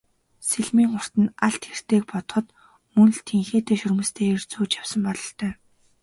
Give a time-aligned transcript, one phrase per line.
[0.49, 2.47] Сэлмийн урт нь алд хэртэйг бодоход
[2.95, 5.51] мөн л тэнхээтэй шөрмөстэй эр зүүж явсан бололтой.